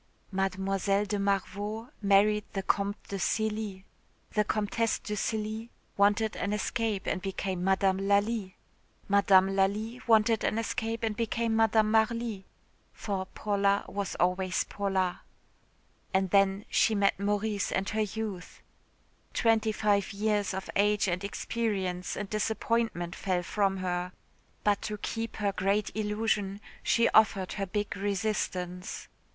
Mlle. 0.31 0.49
de 1.05 1.19
Marveau 1.19 1.91
married 2.01 2.45
the 2.53 2.63
Comte 2.63 3.03
de 3.09 3.17
Cély. 3.19 3.83
The 4.31 4.43
Comtesse 4.43 4.97
de 4.97 5.13
Cély 5.15 5.69
wanted 5.95 6.35
an 6.37 6.53
escape 6.53 7.05
and 7.05 7.21
became 7.21 7.63
Madame 7.63 7.99
Lalli. 8.07 8.55
Madame 9.07 9.55
Lalli 9.55 10.01
wanted 10.07 10.43
an 10.43 10.57
escape 10.57 11.03
and 11.03 11.15
became 11.15 11.55
Madame 11.55 11.91
Marly 11.91 12.47
for 12.91 13.27
Paula 13.27 13.85
was 13.87 14.15
always 14.15 14.63
Paula. 14.63 15.21
And 16.15 16.31
then 16.31 16.65
she 16.71 16.95
met 16.95 17.19
Maurice 17.19 17.71
and 17.71 17.87
her 17.89 18.01
youth. 18.01 18.63
Twenty 19.35 19.71
five 19.71 20.13
years 20.13 20.55
of 20.55 20.67
age 20.75 21.07
and 21.07 21.23
experience 21.23 22.17
and 22.17 22.27
disappointment 22.27 23.13
fell 23.15 23.43
from 23.43 23.77
her. 23.77 24.13
But 24.63 24.81
to 24.81 24.97
keep 24.97 25.35
her 25.35 25.51
great 25.51 25.95
illusion 25.95 26.59
she 26.81 27.07
offered 27.09 27.53
her 27.53 27.67
big 27.67 27.95
resistance.... 27.95 29.07